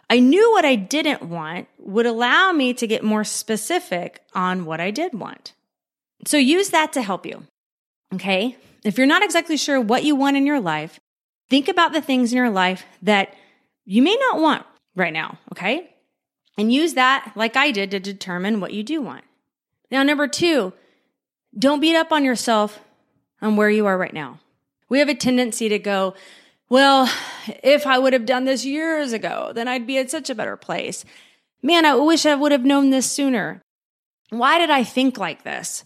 I 0.10 0.20
knew 0.20 0.52
what 0.52 0.66
I 0.66 0.76
didn't 0.76 1.24
want 1.24 1.68
would 1.78 2.06
allow 2.06 2.52
me 2.52 2.74
to 2.76 2.88
get 2.88 3.04
more 3.04 3.24
specific 3.24 4.22
on 4.34 4.66
what 4.66 4.80
I 4.80 4.92
did 4.92 5.14
want. 5.14 5.54
So 6.26 6.38
use 6.38 6.70
that 6.70 6.94
to 6.94 7.02
help 7.02 7.26
you. 7.26 7.44
Okay. 8.14 8.58
If 8.84 8.98
you're 8.98 9.08
not 9.08 9.24
exactly 9.24 9.58
sure 9.58 9.80
what 9.80 10.04
you 10.04 10.16
want 10.16 10.38
in 10.38 10.46
your 10.46 10.60
life, 10.60 11.00
think 11.50 11.68
about 11.68 11.94
the 11.94 12.02
things 12.02 12.32
in 12.32 12.38
your 12.38 12.50
life 12.50 12.86
that 13.02 13.34
you 13.86 14.02
may 14.02 14.16
not 14.16 14.40
want 14.40 14.66
right 14.96 15.14
now. 15.14 15.38
Okay. 15.52 15.90
And 16.58 16.72
use 16.72 16.94
that 16.96 17.32
like 17.36 17.56
I 17.56 17.72
did 17.72 17.92
to 17.92 18.00
determine 18.00 18.60
what 18.60 18.74
you 18.74 18.84
do 18.84 19.02
want. 19.02 19.24
Now, 19.92 20.04
number 20.04 20.28
two, 20.28 20.74
don't 21.58 21.80
beat 21.80 21.96
up 21.96 22.12
on 22.12 22.24
yourself 22.24 22.80
on 23.42 23.56
where 23.56 23.70
you 23.70 23.86
are 23.86 23.98
right 23.98 24.14
now. 24.14 24.40
We 24.90 25.00
have 25.00 25.10
a 25.10 25.16
tendency 25.16 25.70
to 25.70 25.80
go, 25.80 26.16
well, 26.70 27.12
if 27.64 27.88
I 27.88 27.98
would 27.98 28.14
have 28.14 28.26
done 28.26 28.46
this 28.46 28.66
years 28.66 29.14
ago, 29.14 29.52
then 29.56 29.68
I'd 29.68 29.88
be 29.88 29.98
at 29.98 30.12
such 30.12 30.30
a 30.30 30.36
better 30.36 30.58
place. 30.58 31.06
Man, 31.62 31.86
I 31.86 31.96
wish 31.96 32.26
I 32.26 32.36
would 32.36 32.52
have 32.52 32.66
known 32.66 32.90
this 32.90 33.12
sooner. 33.12 33.62
Why 34.30 34.60
did 34.60 34.70
I 34.70 34.84
think 34.84 35.18
like 35.18 35.44
this? 35.44 35.84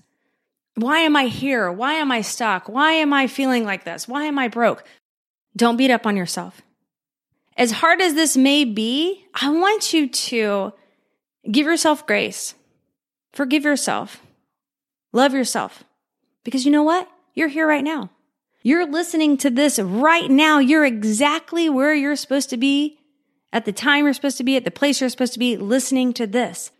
Why 0.76 1.00
am 1.00 1.16
I 1.16 1.26
here? 1.26 1.72
Why 1.72 1.94
am 1.94 2.12
I 2.12 2.22
stuck? 2.22 2.68
Why 2.68 2.94
am 2.94 3.14
I 3.14 3.28
feeling 3.28 3.64
like 3.64 3.86
this? 3.86 4.08
Why 4.08 4.26
am 4.26 4.38
I 4.38 4.48
broke? 4.48 4.84
Don't 5.56 5.78
beat 5.78 5.92
up 5.92 6.06
on 6.06 6.18
yourself. 6.18 6.62
As 7.56 7.72
hard 7.72 8.02
as 8.02 8.16
this 8.16 8.36
may 8.36 8.66
be, 8.66 9.26
I 9.34 9.50
want 9.50 9.94
you 9.94 10.10
to 10.10 10.74
give 11.50 11.66
yourself 11.66 12.08
grace. 12.08 12.56
Forgive 13.34 13.64
yourself. 13.64 14.22
Love 15.12 15.34
yourself. 15.34 15.84
Because 16.44 16.66
you 16.66 16.72
know 16.72 16.84
what? 16.84 17.08
You're 17.36 17.48
here 17.50 17.68
right 17.68 17.84
now. 17.84 18.10
You're 18.64 18.90
listening 18.90 19.38
to 19.38 19.50
this 19.50 19.78
right 19.78 20.30
now. 20.30 20.60
You're 20.60 20.86
exactly 20.86 21.70
where 21.70 21.94
you're 21.94 22.16
supposed 22.16 22.50
to 22.50 22.58
be 22.58 22.98
at 23.52 23.66
the 23.66 23.72
time 23.72 24.06
you're 24.06 24.14
supposed 24.14 24.38
to 24.38 24.44
be, 24.44 24.58
at 24.58 24.66
the 24.66 24.72
place 24.72 25.00
you're 25.00 25.10
supposed 25.10 25.34
to 25.34 25.40
be, 25.40 25.56
listening 25.56 26.12
to 26.14 26.26
this. 26.26 26.72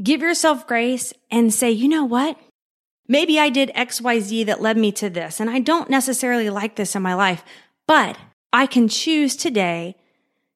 Give 0.00 0.20
yourself 0.20 0.66
grace 0.66 1.12
and 1.30 1.52
say, 1.52 1.70
you 1.70 1.88
know 1.88 2.04
what? 2.04 2.38
Maybe 3.08 3.38
I 3.38 3.48
did 3.48 3.70
XYZ 3.74 4.46
that 4.46 4.60
led 4.60 4.76
me 4.76 4.92
to 4.92 5.10
this, 5.10 5.40
and 5.40 5.50
I 5.50 5.58
don't 5.58 5.90
necessarily 5.90 6.50
like 6.50 6.76
this 6.76 6.94
in 6.94 7.02
my 7.02 7.14
life, 7.14 7.44
but 7.92 8.16
I 8.54 8.64
can 8.64 8.88
choose 8.88 9.36
today 9.36 9.96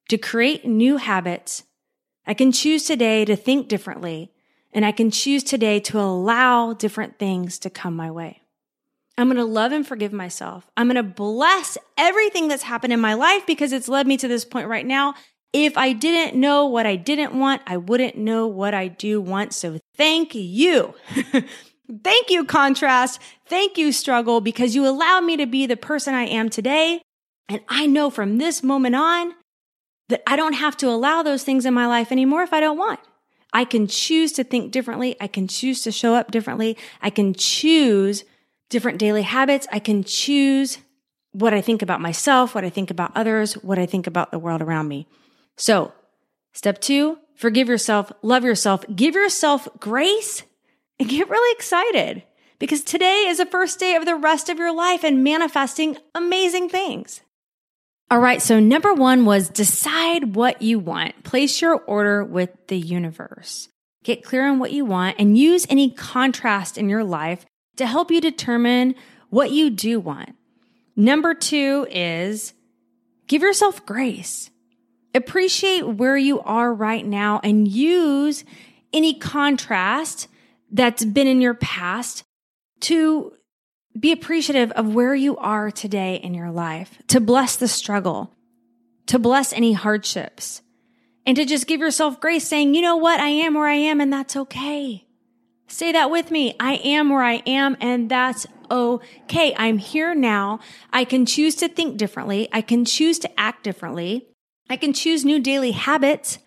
to 0.09 0.17
create 0.17 0.65
new 0.65 0.97
habits. 0.97 1.65
I 2.25 2.33
can 2.33 2.51
choose 2.51 2.85
today 2.85 3.25
to 3.25 3.35
think 3.35 3.67
differently, 3.67 4.31
and 4.73 4.83
I 4.83 4.91
can 4.91 5.11
choose 5.11 5.43
today 5.43 5.79
to 5.81 5.99
allow 5.99 6.73
different 6.73 7.19
things 7.19 7.59
to 7.59 7.69
come 7.69 7.95
my 7.95 8.09
way. 8.09 8.41
I'm 9.19 9.27
going 9.27 9.37
to 9.37 9.45
love 9.45 9.71
and 9.71 9.85
forgive 9.85 10.11
myself. 10.11 10.67
I'm 10.75 10.87
going 10.87 10.95
to 10.95 11.03
bless 11.03 11.77
everything 11.95 12.47
that's 12.47 12.63
happened 12.63 12.91
in 12.91 12.99
my 12.99 13.13
life 13.13 13.45
because 13.45 13.71
it's 13.71 13.87
led 13.87 14.07
me 14.07 14.17
to 14.17 14.27
this 14.27 14.43
point 14.43 14.67
right 14.67 14.87
now. 14.87 15.13
If 15.53 15.77
I 15.77 15.93
didn't 15.93 16.39
know 16.39 16.65
what 16.65 16.87
I 16.87 16.95
didn't 16.95 17.37
want, 17.37 17.61
I 17.67 17.77
wouldn't 17.77 18.17
know 18.17 18.47
what 18.47 18.73
I 18.73 18.87
do 18.87 19.21
want. 19.21 19.53
So 19.53 19.77
thank 19.95 20.33
you. 20.33 20.95
thank 22.03 22.31
you, 22.31 22.45
contrast. 22.45 23.21
Thank 23.45 23.77
you, 23.77 23.91
struggle, 23.91 24.41
because 24.41 24.73
you 24.73 24.87
allowed 24.87 25.23
me 25.23 25.37
to 25.37 25.45
be 25.45 25.67
the 25.67 25.77
person 25.77 26.15
I 26.15 26.23
am 26.23 26.49
today. 26.49 27.03
And 27.49 27.61
I 27.69 27.85
know 27.85 28.09
from 28.09 28.37
this 28.37 28.61
moment 28.61 28.95
on 28.95 29.33
that 30.09 30.23
I 30.27 30.35
don't 30.35 30.53
have 30.53 30.77
to 30.77 30.89
allow 30.89 31.23
those 31.23 31.43
things 31.43 31.65
in 31.65 31.73
my 31.73 31.87
life 31.87 32.11
anymore 32.11 32.43
if 32.43 32.53
I 32.53 32.59
don't 32.59 32.77
want. 32.77 32.99
I 33.53 33.65
can 33.65 33.87
choose 33.87 34.31
to 34.33 34.43
think 34.43 34.71
differently. 34.71 35.15
I 35.19 35.27
can 35.27 35.47
choose 35.47 35.81
to 35.83 35.91
show 35.91 36.13
up 36.13 36.31
differently. 36.31 36.77
I 37.01 37.09
can 37.09 37.33
choose 37.33 38.23
different 38.69 38.99
daily 38.99 39.21
habits. 39.21 39.67
I 39.71 39.79
can 39.79 40.03
choose 40.03 40.79
what 41.31 41.53
I 41.53 41.61
think 41.61 41.81
about 41.81 42.01
myself, 42.01 42.55
what 42.55 42.65
I 42.65 42.69
think 42.69 42.91
about 42.91 43.15
others, 43.15 43.53
what 43.53 43.79
I 43.79 43.85
think 43.85 44.07
about 44.07 44.31
the 44.31 44.39
world 44.39 44.61
around 44.61 44.87
me. 44.87 45.07
So 45.55 45.93
step 46.53 46.81
two, 46.81 47.19
forgive 47.35 47.69
yourself, 47.69 48.11
love 48.21 48.43
yourself, 48.43 48.83
give 48.93 49.15
yourself 49.15 49.67
grace 49.79 50.43
and 50.99 51.07
get 51.07 51.29
really 51.29 51.55
excited 51.55 52.23
because 52.59 52.81
today 52.81 53.25
is 53.27 53.37
the 53.37 53.45
first 53.45 53.79
day 53.79 53.95
of 53.95 54.05
the 54.05 54.15
rest 54.15 54.49
of 54.49 54.57
your 54.57 54.73
life 54.73 55.03
and 55.03 55.23
manifesting 55.23 55.97
amazing 56.15 56.69
things. 56.69 57.21
All 58.09 58.19
right. 58.19 58.41
So 58.41 58.59
number 58.59 58.93
one 58.93 59.25
was 59.25 59.49
decide 59.49 60.35
what 60.35 60.61
you 60.61 60.79
want. 60.79 61.23
Place 61.23 61.61
your 61.61 61.75
order 61.75 62.23
with 62.23 62.51
the 62.67 62.77
universe. 62.77 63.67
Get 64.03 64.23
clear 64.23 64.47
on 64.47 64.59
what 64.59 64.71
you 64.71 64.85
want 64.85 65.17
and 65.19 65.37
use 65.37 65.67
any 65.69 65.91
contrast 65.91 66.77
in 66.77 66.87
your 66.87 67.03
life 67.03 67.45
to 67.75 67.85
help 67.85 68.09
you 68.09 68.21
determine 68.21 68.95
what 69.29 69.51
you 69.51 69.69
do 69.69 69.99
want. 69.99 70.35
Number 70.95 71.33
two 71.33 71.85
is 71.91 72.53
give 73.27 73.41
yourself 73.41 73.85
grace. 73.85 74.49
Appreciate 75.13 75.85
where 75.85 76.15
you 76.15 76.39
are 76.41 76.73
right 76.73 77.05
now 77.05 77.41
and 77.43 77.67
use 77.67 78.45
any 78.93 79.15
contrast 79.15 80.29
that's 80.71 81.03
been 81.03 81.27
in 81.27 81.41
your 81.41 81.55
past 81.55 82.23
to 82.81 83.33
be 83.97 84.11
appreciative 84.11 84.71
of 84.71 84.93
where 84.93 85.15
you 85.15 85.37
are 85.37 85.71
today 85.71 86.15
in 86.15 86.33
your 86.33 86.51
life, 86.51 87.01
to 87.07 87.19
bless 87.19 87.55
the 87.55 87.67
struggle, 87.67 88.33
to 89.07 89.17
bless 89.17 89.53
any 89.53 89.73
hardships, 89.73 90.61
and 91.25 91.35
to 91.35 91.45
just 91.45 91.67
give 91.67 91.79
yourself 91.79 92.19
grace 92.19 92.47
saying, 92.47 92.75
you 92.75 92.81
know 92.81 92.97
what? 92.97 93.19
I 93.19 93.29
am 93.29 93.53
where 93.55 93.67
I 93.67 93.73
am 93.73 93.99
and 93.99 94.11
that's 94.13 94.35
okay. 94.35 95.07
Say 95.67 95.91
that 95.91 96.09
with 96.09 96.31
me. 96.31 96.55
I 96.59 96.75
am 96.75 97.09
where 97.09 97.23
I 97.23 97.41
am, 97.45 97.75
and 97.81 98.09
that's 98.09 98.47
okay. 98.71 99.53
I'm 99.57 99.77
here 99.77 100.15
now. 100.15 100.59
I 100.93 101.03
can 101.03 101.25
choose 101.25 101.55
to 101.55 101.67
think 101.67 101.97
differently. 101.97 102.47
I 102.53 102.61
can 102.61 102.85
choose 102.85 103.19
to 103.19 103.39
act 103.39 103.63
differently. 103.63 104.29
I 104.69 104.77
can 104.77 104.93
choose 104.93 105.25
new 105.25 105.39
daily 105.39 105.71
habits. 105.71 106.39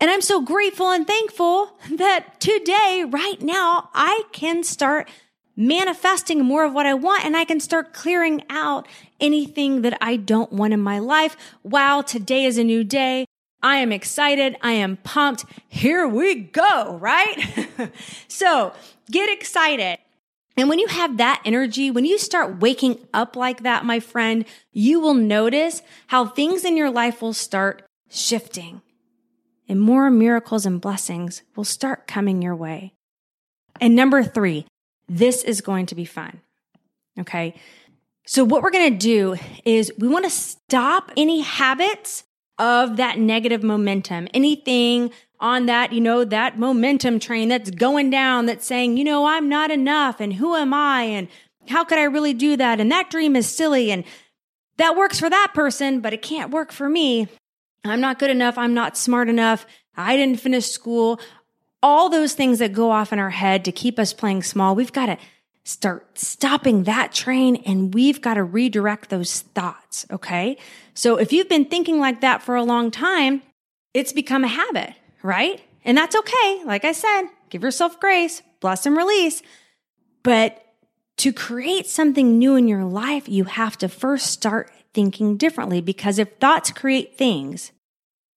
And 0.00 0.10
I'm 0.10 0.22
so 0.22 0.40
grateful 0.40 0.90
and 0.90 1.06
thankful 1.06 1.78
that 1.96 2.40
today, 2.40 3.04
right 3.06 3.40
now, 3.42 3.90
I 3.92 4.22
can 4.32 4.64
start 4.64 5.08
manifesting 5.56 6.44
more 6.44 6.64
of 6.64 6.72
what 6.72 6.86
I 6.86 6.94
want 6.94 7.24
and 7.24 7.36
I 7.36 7.44
can 7.44 7.60
start 7.60 7.92
clearing 7.92 8.42
out 8.48 8.86
anything 9.20 9.82
that 9.82 9.96
I 10.00 10.16
don't 10.16 10.52
want 10.52 10.72
in 10.72 10.80
my 10.80 10.98
life. 10.98 11.36
Wow, 11.62 12.02
today 12.02 12.44
is 12.44 12.58
a 12.58 12.64
new 12.64 12.84
day. 12.84 13.26
I 13.62 13.76
am 13.76 13.92
excited. 13.92 14.56
I 14.60 14.72
am 14.72 14.96
pumped. 14.98 15.44
Here 15.68 16.06
we 16.08 16.34
go, 16.34 16.96
right? 17.00 17.68
so 18.28 18.72
get 19.10 19.30
excited. 19.30 19.98
And 20.56 20.68
when 20.68 20.78
you 20.78 20.88
have 20.88 21.16
that 21.16 21.40
energy, 21.44 21.90
when 21.90 22.04
you 22.04 22.18
start 22.18 22.60
waking 22.60 22.98
up 23.14 23.36
like 23.36 23.62
that, 23.62 23.84
my 23.84 24.00
friend, 24.00 24.44
you 24.72 25.00
will 25.00 25.14
notice 25.14 25.82
how 26.08 26.26
things 26.26 26.64
in 26.64 26.76
your 26.76 26.90
life 26.90 27.22
will 27.22 27.32
start 27.32 27.84
shifting 28.10 28.82
and 29.68 29.80
more 29.80 30.10
miracles 30.10 30.66
and 30.66 30.80
blessings 30.80 31.42
will 31.56 31.64
start 31.64 32.06
coming 32.06 32.42
your 32.42 32.54
way. 32.54 32.92
And 33.80 33.96
number 33.96 34.22
three, 34.22 34.66
this 35.12 35.42
is 35.44 35.60
going 35.60 35.86
to 35.86 35.94
be 35.94 36.04
fun. 36.04 36.40
Okay. 37.20 37.54
So 38.26 38.44
what 38.44 38.62
we're 38.62 38.70
going 38.70 38.92
to 38.92 38.98
do 38.98 39.36
is 39.64 39.92
we 39.98 40.08
want 40.08 40.24
to 40.24 40.30
stop 40.30 41.10
any 41.16 41.40
habits 41.40 42.24
of 42.58 42.96
that 42.96 43.18
negative 43.18 43.62
momentum, 43.62 44.28
anything 44.32 45.10
on 45.40 45.66
that, 45.66 45.92
you 45.92 46.00
know, 46.00 46.24
that 46.24 46.58
momentum 46.58 47.18
train 47.18 47.48
that's 47.48 47.70
going 47.70 48.10
down 48.10 48.46
that's 48.46 48.64
saying, 48.64 48.96
you 48.96 49.04
know, 49.04 49.26
I'm 49.26 49.48
not 49.48 49.70
enough 49.70 50.20
and 50.20 50.32
who 50.32 50.54
am 50.54 50.72
I 50.72 51.02
and 51.02 51.28
how 51.68 51.84
could 51.84 51.98
I 51.98 52.04
really 52.04 52.32
do 52.32 52.56
that? 52.56 52.80
And 52.80 52.90
that 52.92 53.10
dream 53.10 53.36
is 53.36 53.46
silly 53.46 53.90
and 53.90 54.04
that 54.78 54.96
works 54.96 55.18
for 55.18 55.28
that 55.28 55.52
person, 55.52 56.00
but 56.00 56.12
it 56.12 56.22
can't 56.22 56.52
work 56.52 56.72
for 56.72 56.88
me. 56.88 57.28
I'm 57.84 58.00
not 58.00 58.18
good 58.18 58.30
enough. 58.30 58.56
I'm 58.56 58.74
not 58.74 58.96
smart 58.96 59.28
enough. 59.28 59.66
I 59.96 60.16
didn't 60.16 60.40
finish 60.40 60.66
school. 60.68 61.20
All 61.82 62.08
those 62.08 62.34
things 62.34 62.58
that 62.60 62.72
go 62.72 62.90
off 62.90 63.12
in 63.12 63.18
our 63.18 63.30
head 63.30 63.64
to 63.64 63.72
keep 63.72 63.98
us 63.98 64.12
playing 64.12 64.42
small. 64.42 64.74
We've 64.74 64.92
got 64.92 65.06
to 65.06 65.18
start 65.64 66.18
stopping 66.18 66.84
that 66.84 67.12
train 67.12 67.56
and 67.66 67.94
we've 67.94 68.20
got 68.20 68.34
to 68.34 68.44
redirect 68.44 69.10
those 69.10 69.40
thoughts. 69.40 70.06
Okay. 70.10 70.56
So 70.94 71.16
if 71.16 71.32
you've 71.32 71.48
been 71.48 71.64
thinking 71.64 72.00
like 72.00 72.20
that 72.20 72.42
for 72.42 72.56
a 72.56 72.64
long 72.64 72.90
time, 72.90 73.42
it's 73.94 74.12
become 74.12 74.44
a 74.44 74.48
habit, 74.48 74.94
right? 75.22 75.60
And 75.84 75.96
that's 75.96 76.16
okay. 76.16 76.62
Like 76.64 76.84
I 76.84 76.92
said, 76.92 77.24
give 77.50 77.62
yourself 77.62 78.00
grace, 78.00 78.42
bless 78.60 78.86
and 78.86 78.96
release. 78.96 79.42
But 80.22 80.64
to 81.18 81.32
create 81.32 81.86
something 81.86 82.38
new 82.38 82.56
in 82.56 82.68
your 82.68 82.84
life, 82.84 83.28
you 83.28 83.44
have 83.44 83.76
to 83.78 83.88
first 83.88 84.26
start 84.26 84.72
thinking 84.94 85.36
differently 85.36 85.80
because 85.80 86.18
if 86.18 86.36
thoughts 86.38 86.70
create 86.70 87.16
things, 87.16 87.72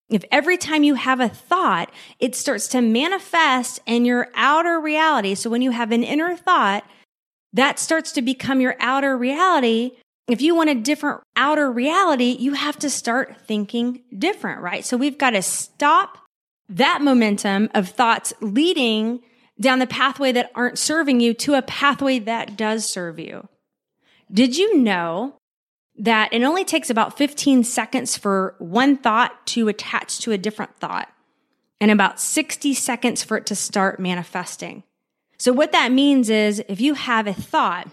if 0.10 0.24
every 0.32 0.58
time 0.58 0.84
you 0.84 0.96
have 0.96 1.20
a 1.20 1.30
thought, 1.30 1.92
it 2.20 2.36
starts 2.36 2.68
to 2.70 2.82
manifest 2.82 3.80
in 3.86 4.06
your 4.06 4.30
outer 4.36 4.80
reality. 4.80 5.36
So 5.36 5.50
when 5.50 5.62
you 5.62 5.72
have 5.72 5.92
an 5.92 6.04
inner 6.04 6.36
thought, 6.36 6.84
that 7.54 7.80
starts 7.80 8.12
to 8.14 8.22
become 8.22 8.62
your 8.62 8.76
outer 8.80 9.18
reality. 9.18 9.92
If 10.28 10.42
you 10.42 10.56
want 10.56 10.70
a 10.70 10.76
different 10.76 11.22
outer 11.36 11.72
reality, 11.72 12.36
you 12.40 12.54
have 12.54 12.78
to 12.80 12.90
start 12.90 13.36
thinking 13.48 14.02
different, 14.16 14.62
right? 14.62 14.86
So 14.86 14.98
we've 14.98 15.18
got 15.18 15.32
to 15.32 15.42
stop 15.42 16.20
that 16.68 17.02
momentum 17.02 17.70
of 17.74 17.90
thoughts 17.90 18.34
leading 18.42 19.22
down 19.60 19.80
the 19.80 19.88
pathway 19.88 20.32
that 20.34 20.52
aren't 20.54 20.78
serving 20.78 21.20
you 21.20 21.34
to 21.34 21.54
a 21.54 21.62
pathway 21.62 22.20
that 22.20 22.58
does 22.58 22.88
serve 22.88 23.20
you. 23.20 23.48
Did 24.32 24.58
you 24.58 24.78
know 24.78 25.36
that 25.98 26.34
it 26.34 26.44
only 26.44 26.66
takes 26.66 26.90
about 26.90 27.18
15 27.18 27.64
seconds 27.64 28.18
for 28.18 28.56
one 28.60 28.98
thought 28.98 29.46
to 29.48 29.68
attach 29.68 30.20
to 30.20 30.32
a 30.32 30.38
different 30.38 30.76
thought 30.78 31.10
and 31.80 31.92
about 31.92 32.20
60 32.20 32.74
seconds 32.74 33.24
for 33.24 33.38
it 33.38 33.46
to 33.48 33.56
start 33.56 34.00
manifesting? 34.00 34.84
So 35.38 35.54
what 35.54 35.72
that 35.72 35.92
means 35.92 36.30
is 36.30 36.64
if 36.68 36.82
you 36.82 36.94
have 36.94 37.28
a 37.28 37.34
thought, 37.34 37.88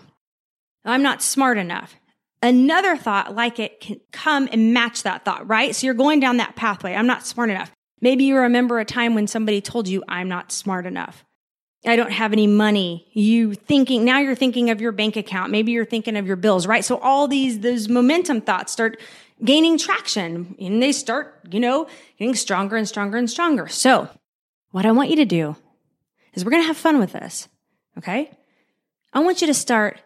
I'm 0.84 1.02
not 1.02 1.22
smart 1.22 1.58
enough. 1.58 1.94
Another 2.42 2.96
thought 2.96 3.36
like 3.36 3.60
it 3.60 3.80
can 3.80 4.00
come 4.10 4.48
and 4.50 4.74
match 4.74 5.04
that 5.04 5.24
thought, 5.24 5.48
right? 5.48 5.74
So 5.74 5.86
you're 5.86 5.94
going 5.94 6.18
down 6.18 6.38
that 6.38 6.56
pathway. 6.56 6.94
I'm 6.94 7.06
not 7.06 7.26
smart 7.26 7.50
enough. 7.50 7.70
Maybe 8.00 8.24
you 8.24 8.36
remember 8.36 8.80
a 8.80 8.84
time 8.84 9.14
when 9.14 9.28
somebody 9.28 9.60
told 9.60 9.86
you, 9.86 10.02
I'm 10.08 10.28
not 10.28 10.50
smart 10.50 10.86
enough. 10.86 11.24
I 11.84 11.96
don't 11.96 12.12
have 12.12 12.32
any 12.32 12.46
money. 12.46 13.08
You 13.12 13.54
thinking, 13.54 14.04
now 14.04 14.20
you're 14.20 14.36
thinking 14.36 14.70
of 14.70 14.80
your 14.80 14.92
bank 14.92 15.16
account. 15.16 15.50
Maybe 15.50 15.72
you're 15.72 15.84
thinking 15.84 16.16
of 16.16 16.26
your 16.26 16.36
bills, 16.36 16.66
right? 16.66 16.84
So 16.84 16.98
all 16.98 17.26
these, 17.26 17.60
those 17.60 17.88
momentum 17.88 18.40
thoughts 18.40 18.72
start 18.72 19.00
gaining 19.44 19.78
traction 19.78 20.54
and 20.60 20.80
they 20.80 20.92
start, 20.92 21.40
you 21.50 21.58
know, 21.58 21.88
getting 22.18 22.36
stronger 22.36 22.76
and 22.76 22.86
stronger 22.86 23.16
and 23.16 23.28
stronger. 23.28 23.66
So 23.66 24.08
what 24.70 24.86
I 24.86 24.92
want 24.92 25.10
you 25.10 25.16
to 25.16 25.24
do 25.24 25.56
is 26.34 26.44
we're 26.44 26.52
going 26.52 26.62
to 26.62 26.68
have 26.68 26.76
fun 26.76 26.98
with 27.00 27.12
this. 27.12 27.48
Okay. 27.98 28.30
I 29.12 29.20
want 29.20 29.40
you 29.40 29.48
to 29.48 29.54
start 29.54 30.00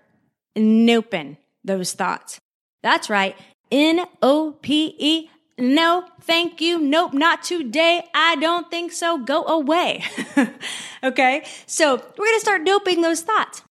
noping 0.56 1.37
those 1.62 1.92
thoughts. 1.92 2.40
That's 2.83 3.11
right. 3.11 3.37
N 3.71 4.06
O 4.23 4.56
P 4.62 4.95
E 4.99 5.30
no, 5.58 6.06
thank 6.20 6.60
you. 6.60 6.78
Nope, 6.78 7.14
not 7.14 7.42
today. 7.42 8.04
I 8.14 8.36
don't 8.36 8.70
think 8.70 8.92
so. 8.92 9.18
Go 9.18 9.44
away. 9.46 10.04
okay. 11.02 11.44
So 11.66 11.94
we're 11.94 12.26
going 12.26 12.36
to 12.36 12.40
start 12.40 12.64
noping 12.64 13.02
those 13.02 13.22
thoughts. 13.22 13.62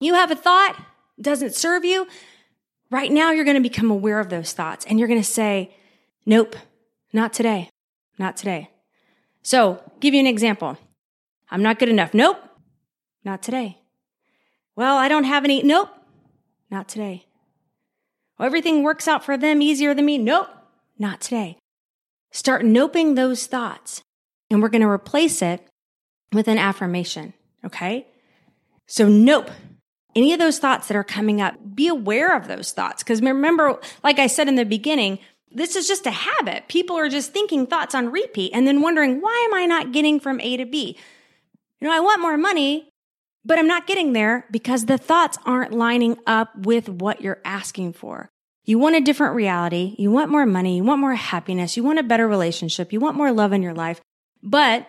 You 0.00 0.14
have 0.14 0.30
a 0.30 0.36
thought, 0.36 0.76
doesn't 1.20 1.54
serve 1.54 1.84
you. 1.84 2.06
Right 2.90 3.12
now, 3.12 3.30
you're 3.30 3.44
going 3.44 3.56
to 3.56 3.62
become 3.62 3.90
aware 3.90 4.20
of 4.20 4.30
those 4.30 4.52
thoughts 4.52 4.86
and 4.86 4.98
you're 4.98 5.08
going 5.08 5.20
to 5.20 5.26
say, 5.26 5.74
nope, 6.24 6.56
not 7.12 7.32
today. 7.32 7.68
Not 8.18 8.36
today. 8.36 8.70
So 9.42 9.82
give 10.00 10.14
you 10.14 10.20
an 10.20 10.26
example. 10.26 10.78
I'm 11.50 11.62
not 11.62 11.78
good 11.78 11.88
enough. 11.88 12.14
Nope, 12.14 12.38
not 13.24 13.42
today. 13.42 13.78
Well, 14.76 14.96
I 14.96 15.08
don't 15.08 15.24
have 15.24 15.44
any. 15.44 15.62
Nope, 15.62 15.90
not 16.70 16.88
today. 16.88 17.26
Well, 18.38 18.46
everything 18.46 18.82
works 18.82 19.06
out 19.06 19.24
for 19.24 19.36
them 19.36 19.60
easier 19.60 19.94
than 19.94 20.06
me. 20.06 20.18
Nope, 20.18 20.48
not 21.02 21.20
today. 21.20 21.58
Start 22.30 22.62
noping 22.62 23.14
those 23.14 23.46
thoughts 23.46 24.02
and 24.50 24.62
we're 24.62 24.70
going 24.70 24.82
to 24.82 24.88
replace 24.88 25.42
it 25.42 25.66
with 26.32 26.48
an 26.48 26.56
affirmation. 26.56 27.34
Okay. 27.64 28.06
So 28.86 29.08
nope. 29.08 29.50
Any 30.16 30.32
of 30.32 30.38
those 30.38 30.58
thoughts 30.58 30.88
that 30.88 30.96
are 30.96 31.04
coming 31.04 31.40
up, 31.40 31.54
be 31.74 31.88
aware 31.88 32.34
of 32.36 32.48
those 32.48 32.72
thoughts. 32.72 33.02
Cause 33.02 33.20
remember, 33.20 33.78
like 34.02 34.18
I 34.18 34.26
said 34.26 34.48
in 34.48 34.56
the 34.56 34.64
beginning, 34.64 35.18
this 35.50 35.76
is 35.76 35.86
just 35.86 36.06
a 36.06 36.10
habit. 36.10 36.68
People 36.68 36.96
are 36.96 37.08
just 37.08 37.32
thinking 37.32 37.66
thoughts 37.66 37.94
on 37.94 38.10
repeat 38.10 38.52
and 38.54 38.66
then 38.66 38.80
wondering, 38.80 39.20
why 39.20 39.46
am 39.48 39.54
I 39.54 39.66
not 39.66 39.92
getting 39.92 40.20
from 40.20 40.40
A 40.40 40.56
to 40.56 40.64
B? 40.64 40.96
You 41.80 41.88
know, 41.88 41.94
I 41.94 42.00
want 42.00 42.22
more 42.22 42.38
money, 42.38 42.88
but 43.44 43.58
I'm 43.58 43.66
not 43.66 43.86
getting 43.86 44.12
there 44.12 44.46
because 44.50 44.86
the 44.86 44.98
thoughts 44.98 45.38
aren't 45.44 45.72
lining 45.72 46.16
up 46.26 46.56
with 46.56 46.88
what 46.88 47.20
you're 47.20 47.40
asking 47.44 47.94
for. 47.94 48.31
You 48.64 48.78
want 48.78 48.96
a 48.96 49.00
different 49.00 49.34
reality. 49.34 49.94
You 49.98 50.10
want 50.10 50.30
more 50.30 50.46
money. 50.46 50.76
You 50.76 50.84
want 50.84 51.00
more 51.00 51.14
happiness. 51.14 51.76
You 51.76 51.82
want 51.82 51.98
a 51.98 52.04
better 52.04 52.28
relationship. 52.28 52.92
You 52.92 53.00
want 53.00 53.16
more 53.16 53.32
love 53.32 53.52
in 53.52 53.62
your 53.62 53.74
life. 53.74 54.00
But 54.42 54.88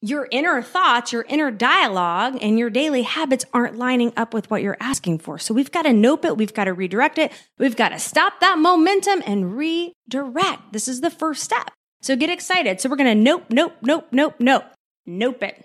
your 0.00 0.28
inner 0.30 0.62
thoughts, 0.62 1.12
your 1.12 1.22
inner 1.28 1.50
dialogue, 1.50 2.36
and 2.40 2.58
your 2.58 2.70
daily 2.70 3.02
habits 3.02 3.44
aren't 3.52 3.78
lining 3.78 4.12
up 4.16 4.34
with 4.34 4.50
what 4.50 4.62
you're 4.62 4.76
asking 4.80 5.18
for. 5.18 5.38
So 5.38 5.54
we've 5.54 5.70
got 5.70 5.82
to 5.82 5.92
nope 5.92 6.24
it. 6.24 6.36
We've 6.36 6.52
got 6.52 6.64
to 6.64 6.72
redirect 6.72 7.18
it. 7.18 7.32
We've 7.58 7.76
got 7.76 7.90
to 7.90 7.98
stop 7.98 8.40
that 8.40 8.58
momentum 8.58 9.22
and 9.26 9.56
redirect. 9.56 10.72
This 10.72 10.88
is 10.88 11.00
the 11.00 11.10
first 11.10 11.42
step. 11.42 11.70
So 12.02 12.16
get 12.16 12.30
excited. 12.30 12.80
So 12.80 12.88
we're 12.88 12.96
going 12.96 13.16
to 13.16 13.22
nope, 13.22 13.44
nope, 13.48 13.74
nope, 13.80 14.08
nope, 14.10 14.34
nope, 14.40 14.64
nope 15.06 15.42
it. 15.42 15.64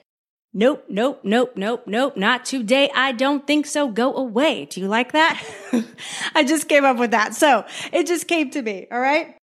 Nope, 0.53 0.85
nope, 0.89 1.19
nope, 1.23 1.53
nope, 1.55 1.83
nope, 1.85 2.17
not 2.17 2.45
today. 2.45 2.89
I 2.95 3.11
don't 3.11 3.45
think 3.45 3.65
so. 3.65 3.89
Go 3.89 4.15
away. 4.15 4.65
Do 4.65 4.81
you 4.81 4.87
like 4.87 5.11
that? 5.11 5.43
I 6.35 6.43
just 6.43 6.67
came 6.67 6.85
up 6.85 6.97
with 6.97 7.11
that. 7.11 7.35
So 7.35 7.65
it 7.91 8.07
just 8.07 8.27
came 8.27 8.49
to 8.51 8.61
me. 8.61 8.87
All 8.91 8.99
right. 8.99 9.35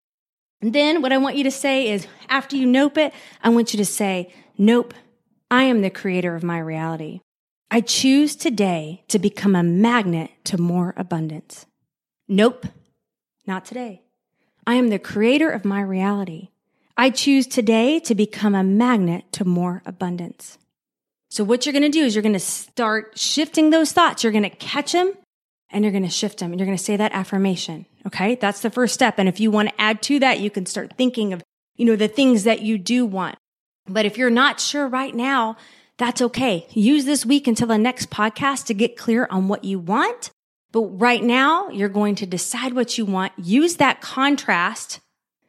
And 0.60 0.72
then 0.72 1.02
what 1.02 1.12
I 1.12 1.18
want 1.18 1.36
you 1.36 1.44
to 1.44 1.50
say 1.50 1.90
is 1.90 2.06
after 2.28 2.56
you 2.56 2.66
nope 2.66 2.96
it, 2.96 3.12
I 3.42 3.50
want 3.50 3.74
you 3.74 3.78
to 3.78 3.84
say, 3.84 4.32
nope, 4.56 4.94
I 5.50 5.64
am 5.64 5.82
the 5.82 5.90
creator 5.90 6.34
of 6.34 6.42
my 6.42 6.58
reality. 6.58 7.20
I 7.70 7.80
choose 7.80 8.34
today 8.34 9.04
to 9.08 9.18
become 9.18 9.54
a 9.54 9.62
magnet 9.62 10.30
to 10.44 10.58
more 10.58 10.94
abundance. 10.96 11.66
Nope, 12.28 12.66
not 13.46 13.64
today. 13.64 14.02
I 14.66 14.74
am 14.74 14.88
the 14.88 14.98
creator 14.98 15.50
of 15.50 15.64
my 15.64 15.82
reality. 15.82 16.48
I 16.96 17.10
choose 17.10 17.46
today 17.46 18.00
to 18.00 18.14
become 18.14 18.54
a 18.54 18.64
magnet 18.64 19.30
to 19.32 19.44
more 19.44 19.82
abundance. 19.84 20.56
So 21.34 21.42
what 21.42 21.66
you're 21.66 21.72
going 21.72 21.82
to 21.82 21.88
do 21.88 22.04
is 22.04 22.14
you're 22.14 22.22
going 22.22 22.34
to 22.34 22.38
start 22.38 23.18
shifting 23.18 23.70
those 23.70 23.90
thoughts. 23.90 24.22
You're 24.22 24.30
going 24.30 24.44
to 24.44 24.50
catch 24.50 24.92
them 24.92 25.14
and 25.68 25.82
you're 25.82 25.90
going 25.90 26.04
to 26.04 26.08
shift 26.08 26.38
them 26.38 26.52
and 26.52 26.60
you're 26.60 26.66
going 26.66 26.78
to 26.78 26.84
say 26.84 26.96
that 26.96 27.10
affirmation. 27.10 27.86
Okay. 28.06 28.36
That's 28.36 28.60
the 28.60 28.70
first 28.70 28.94
step. 28.94 29.18
And 29.18 29.28
if 29.28 29.40
you 29.40 29.50
want 29.50 29.70
to 29.70 29.80
add 29.80 30.00
to 30.02 30.20
that, 30.20 30.38
you 30.38 30.48
can 30.48 30.64
start 30.64 30.92
thinking 30.96 31.32
of, 31.32 31.42
you 31.74 31.86
know, 31.86 31.96
the 31.96 32.06
things 32.06 32.44
that 32.44 32.60
you 32.62 32.78
do 32.78 33.04
want. 33.04 33.34
But 33.88 34.06
if 34.06 34.16
you're 34.16 34.30
not 34.30 34.60
sure 34.60 34.86
right 34.86 35.12
now, 35.12 35.56
that's 35.98 36.22
okay. 36.22 36.68
Use 36.70 37.04
this 37.04 37.26
week 37.26 37.48
until 37.48 37.66
the 37.66 37.78
next 37.78 38.10
podcast 38.10 38.66
to 38.66 38.74
get 38.74 38.96
clear 38.96 39.26
on 39.28 39.48
what 39.48 39.64
you 39.64 39.80
want. 39.80 40.30
But 40.70 41.00
right 41.00 41.22
now, 41.22 41.68
you're 41.68 41.88
going 41.88 42.14
to 42.14 42.26
decide 42.26 42.74
what 42.74 42.96
you 42.96 43.04
want. 43.04 43.32
Use 43.36 43.78
that 43.78 44.00
contrast, 44.00 45.00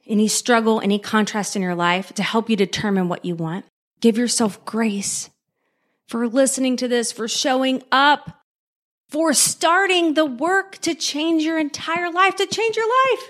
any 0.08 0.30
struggle, 0.30 0.82
any 0.82 0.98
contrast 0.98 1.56
in 1.56 1.62
your 1.62 1.76
life 1.76 2.12
to 2.16 2.24
help 2.24 2.50
you 2.50 2.56
determine 2.56 3.08
what 3.08 3.24
you 3.24 3.36
want. 3.36 3.66
Give 4.02 4.18
yourself 4.18 4.66
grace 4.66 5.30
for 6.08 6.28
listening 6.28 6.78
to 6.78 6.88
this, 6.88 7.12
for 7.12 7.28
showing 7.28 7.84
up, 7.92 8.42
for 9.10 9.34
starting 9.34 10.14
the 10.14 10.26
work 10.26 10.78
to 10.80 10.96
change 10.96 11.44
your 11.44 11.60
entire 11.60 12.12
life, 12.12 12.36
to 12.36 12.46
change 12.46 12.76
your 12.76 12.88
life. 12.88 13.30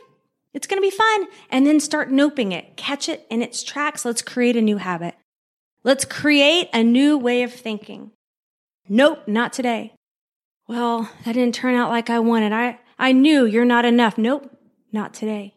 It's 0.53 0.67
going 0.67 0.81
to 0.81 0.89
be 0.89 0.95
fun. 0.95 1.27
And 1.49 1.67
then 1.67 1.79
start 1.79 2.09
noping 2.09 2.53
it, 2.53 2.77
catch 2.77 3.09
it 3.09 3.25
in 3.29 3.41
its 3.41 3.63
tracks. 3.63 4.05
Let's 4.05 4.21
create 4.21 4.55
a 4.55 4.61
new 4.61 4.77
habit. 4.77 5.15
Let's 5.83 6.05
create 6.05 6.69
a 6.73 6.83
new 6.83 7.17
way 7.17 7.43
of 7.43 7.53
thinking. 7.53 8.11
Nope, 8.87 9.27
not 9.27 9.53
today. 9.53 9.93
Well, 10.67 11.09
that 11.25 11.33
didn't 11.33 11.55
turn 11.55 11.75
out 11.75 11.89
like 11.89 12.09
I 12.09 12.19
wanted. 12.19 12.53
I, 12.53 12.79
I 12.97 13.11
knew 13.11 13.45
you're 13.45 13.65
not 13.65 13.85
enough. 13.85 14.17
Nope, 14.17 14.57
not 14.91 15.13
today. 15.13 15.53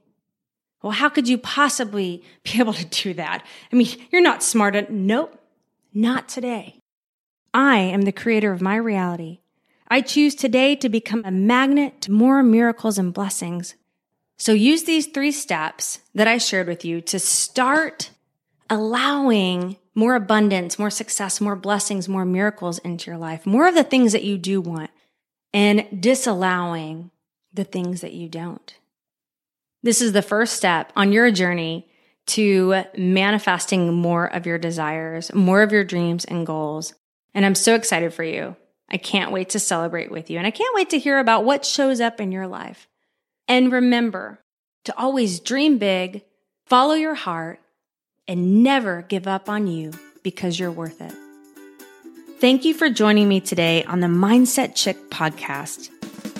Well, 0.83 0.93
how 0.93 1.09
could 1.09 1.29
you 1.29 1.39
possibly 1.39 2.23
be 2.45 2.59
able 2.59 2.75
to 2.75 2.85
do 2.85 3.15
that? 3.15 3.45
I 3.73 3.77
mean, 3.77 3.89
you're 4.11 4.23
not 4.23 4.43
smart. 4.43 4.77
Enough. 4.77 4.91
Nope, 4.91 5.41
not 5.95 6.29
today. 6.29 6.78
I 7.53 7.79
am 7.79 8.03
the 8.03 8.13
creator 8.13 8.53
of 8.53 8.63
my 8.63 8.77
reality. 8.77 9.41
I 9.89 10.01
choose 10.01 10.35
today 10.35 10.77
to 10.77 10.89
become 10.89 11.23
a 11.25 11.31
magnet 11.31 12.03
to 12.03 12.13
more 12.13 12.43
miracles 12.43 12.99
and 12.99 13.13
blessings. 13.13 13.75
So 14.37 14.53
use 14.53 14.85
these 14.85 15.07
three 15.07 15.33
steps 15.33 16.01
that 16.15 16.29
I 16.29 16.39
shared 16.39 16.69
with 16.69 16.85
you 16.85 17.01
to 17.03 17.19
start 17.19 18.11
allowing 18.71 19.77
more 19.95 20.15
abundance, 20.15 20.79
more 20.79 20.91
success, 20.91 21.41
more 21.41 21.57
blessings, 21.57 22.09
more 22.09 22.25
miracles 22.25 22.79
into 22.79 23.11
your 23.11 23.19
life, 23.19 23.47
more 23.47 23.67
of 23.67 23.75
the 23.75 23.83
things 23.83 24.13
that 24.13 24.25
you 24.25 24.39
do 24.39 24.61
want, 24.61 24.91
and 25.53 25.87
disallowing 26.01 27.11
the 27.53 27.65
things 27.65 28.03
that 28.03 28.13
you 28.13 28.29
don't. 28.29 28.77
This 29.83 30.01
is 30.01 30.13
the 30.13 30.23
first 30.23 30.55
step 30.55 30.93
on 30.95 31.13
your 31.13 31.31
journey 31.31 31.89
to 32.27 32.85
manifesting 32.97 33.93
more 33.95 34.27
of 34.27 34.47
your 34.47 34.59
desires, 34.59 35.33
more 35.35 35.63
of 35.63 35.73
your 35.73 35.85
dreams 35.85 36.25
and 36.27 36.47
goals. 36.47 36.95
And 37.39 37.47
I'm 37.47 37.55
so 37.55 37.77
excited 37.77 38.13
for 38.13 38.25
you. 38.25 38.57
I 38.89 38.97
can't 38.97 39.31
wait 39.31 39.51
to 39.51 39.61
celebrate 39.61 40.11
with 40.11 40.29
you. 40.29 40.39
And 40.39 40.47
I 40.47 40.51
can't 40.51 40.75
wait 40.75 40.91
to 40.91 40.99
hear 40.99 41.21
about 41.21 41.45
what 41.45 41.65
shows 41.65 42.01
up 42.01 42.21
in 42.21 42.33
your 42.33 42.49
life. 42.49 42.89
And 43.47 43.71
remember 43.71 44.41
to 44.87 44.99
always 44.99 45.39
dream 45.39 45.79
big, 45.79 46.25
follow 46.67 46.95
your 46.95 47.15
heart, 47.15 47.61
and 48.27 48.65
never 48.65 49.03
give 49.03 49.29
up 49.29 49.49
on 49.49 49.69
you 49.69 49.93
because 50.25 50.59
you're 50.59 50.73
worth 50.73 51.01
it. 51.01 51.15
Thank 52.41 52.65
you 52.65 52.75
for 52.75 52.91
joining 52.91 53.29
me 53.29 53.41
today 53.41 53.85
on 53.85 54.01
the 54.01 54.09
Mindset 54.09 54.75
Chick 54.75 54.97
podcast. 55.09 55.91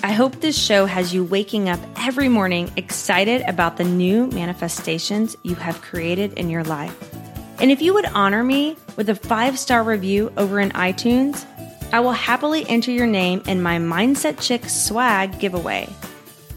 I 0.03 0.11
hope 0.11 0.41
this 0.41 0.61
show 0.61 0.85
has 0.85 1.13
you 1.13 1.23
waking 1.23 1.69
up 1.69 1.79
every 1.95 2.27
morning 2.27 2.69
excited 2.75 3.41
about 3.43 3.77
the 3.77 3.85
new 3.85 4.27
manifestations 4.27 5.37
you 5.43 5.55
have 5.55 5.81
created 5.81 6.33
in 6.33 6.49
your 6.49 6.65
life. 6.65 7.08
And 7.59 7.71
if 7.71 7.81
you 7.81 7.93
would 7.93 8.05
honor 8.05 8.43
me 8.43 8.77
with 8.95 9.09
a 9.09 9.15
five 9.15 9.59
star 9.59 9.83
review 9.83 10.31
over 10.37 10.59
in 10.59 10.71
iTunes, 10.71 11.45
I 11.91 11.99
will 11.99 12.11
happily 12.11 12.67
enter 12.69 12.91
your 12.91 13.07
name 13.07 13.41
in 13.47 13.61
my 13.61 13.77
Mindset 13.79 14.39
Chick 14.39 14.69
swag 14.69 15.39
giveaway. 15.39 15.89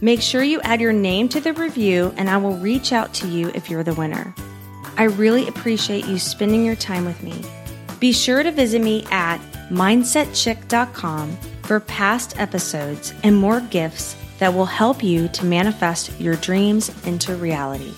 Make 0.01 0.21
sure 0.21 0.43
you 0.43 0.61
add 0.63 0.81
your 0.81 0.93
name 0.93 1.29
to 1.31 1.41
the 1.41 1.53
review, 1.53 2.13
and 2.17 2.29
I 2.29 2.37
will 2.37 2.57
reach 2.57 2.93
out 2.93 3.15
to 3.15 3.29
you 3.29 3.51
if 3.55 3.71
you're 3.71 3.85
the 3.85 3.95
winner. 3.95 4.35
I 4.97 5.05
really 5.05 5.49
appreciate 5.49 6.07
you 6.07 6.19
spending 6.19 6.65
your 6.65 6.77
time 6.77 7.05
with 7.05 7.23
me. 7.23 7.41
Be 7.99 8.13
sure 8.13 8.43
to 8.43 8.51
visit 8.51 8.83
me 8.83 9.07
at 9.11 9.39
mindsetchick.com 9.71 11.37
for 11.63 11.81
past 11.81 12.39
episodes 12.39 13.15
and 13.23 13.37
more 13.37 13.61
gifts 13.61 14.17
that 14.39 14.53
will 14.53 14.67
help 14.67 15.03
you 15.03 15.29
to 15.29 15.47
manifest 15.47 16.21
your 16.21 16.35
dreams 16.37 16.91
into 17.07 17.35
reality. 17.37 17.95